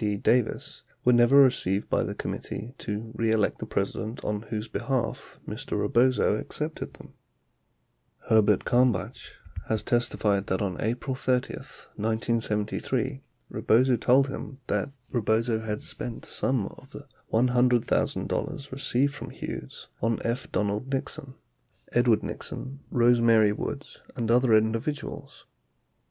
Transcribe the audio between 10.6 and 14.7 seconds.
on April 30, 1973, Rebozo told him